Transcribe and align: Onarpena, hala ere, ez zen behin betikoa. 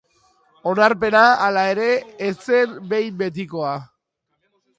Onarpena, 0.71 1.21
hala 1.47 1.65
ere, 1.75 1.89
ez 2.29 2.33
zen 2.47 2.75
behin 2.95 3.21
betikoa. 3.23 3.77